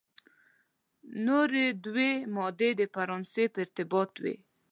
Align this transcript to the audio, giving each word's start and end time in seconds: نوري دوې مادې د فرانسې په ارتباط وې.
نوري 1.25 1.65
دوې 1.85 2.11
مادې 2.35 2.69
د 2.79 2.81
فرانسې 2.95 3.43
په 3.53 3.57
ارتباط 3.65 4.11
وې. 4.23 4.35